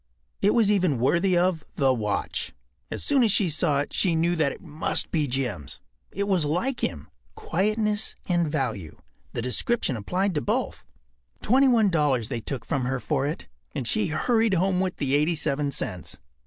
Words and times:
It 0.41 0.55
was 0.55 0.71
even 0.71 0.97
worthy 0.97 1.37
of 1.37 1.63
The 1.75 1.93
Watch. 1.93 2.53
As 2.89 3.03
soon 3.03 3.21
as 3.21 3.31
she 3.31 3.51
saw 3.51 3.81
it 3.81 3.93
she 3.93 4.15
knew 4.15 4.35
that 4.35 4.51
it 4.51 4.59
must 4.59 5.11
be 5.11 5.27
Jim’s. 5.27 5.79
It 6.11 6.27
was 6.27 6.43
like 6.43 6.79
him. 6.79 7.07
Quietness 7.35 8.15
and 8.27 8.51
value—the 8.51 9.41
description 9.43 9.95
applied 9.95 10.33
to 10.33 10.41
both. 10.41 10.87
Twenty 11.43 11.67
one 11.67 11.91
dollars 11.91 12.29
they 12.29 12.41
took 12.41 12.65
from 12.65 12.85
her 12.85 12.99
for 12.99 13.27
it, 13.27 13.47
and 13.75 13.87
she 13.87 14.07
hurried 14.07 14.55
home 14.55 14.79
with 14.79 14.95
the 14.97 15.13
87 15.13 15.69
cents. 15.69 16.17